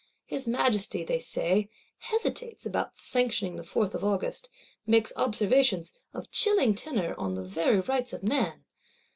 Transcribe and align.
His 0.25 0.47
Majesty, 0.47 1.03
they 1.03 1.19
say, 1.19 1.69
hesitates 1.99 2.65
about 2.65 2.97
sanctioning 2.97 3.55
the 3.55 3.61
Fourth 3.63 3.93
of 3.93 4.03
August; 4.03 4.49
makes 4.87 5.13
observations, 5.15 5.93
of 6.11 6.31
chilling 6.31 6.73
tenor, 6.73 7.13
on 7.19 7.35
the 7.35 7.43
very 7.43 7.81
Rights 7.81 8.11
of 8.11 8.23
Man! 8.27 8.65